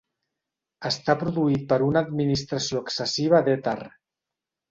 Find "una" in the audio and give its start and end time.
1.89-2.03